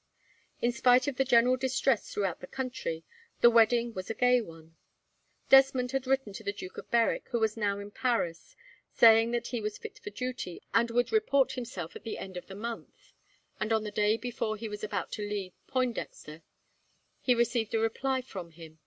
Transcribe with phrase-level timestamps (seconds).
[0.63, 3.03] In spite of the general distress throughout the country,
[3.41, 4.75] the wedding was a gay one.
[5.49, 8.55] Desmond had written to the Duke of Berwick, who was now in Paris,
[8.89, 12.47] saying that he was fit for duty, and would report himself at the end of
[12.47, 13.13] the month;
[13.59, 16.41] and, on the day before he was about to leave Pointdexter,
[17.19, 18.79] he received a reply from him.